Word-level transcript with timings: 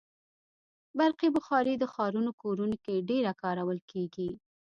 برقي 0.99 1.27
بخاري 1.35 1.73
د 1.77 1.83
ښارونو 1.93 2.31
کورونو 2.41 2.75
کې 2.85 3.05
ډېره 3.09 3.31
کارول 3.43 3.79
کېږي. 3.91 4.29